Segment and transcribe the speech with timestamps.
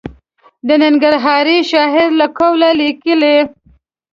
[0.67, 3.15] د ننګرهاري شاعر له قوله لیکي.